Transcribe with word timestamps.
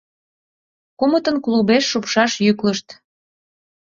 Кумытын 0.99 1.35
клубеш 1.43 1.83
шупшаш 1.91 2.31
йӱклышт. 2.45 2.87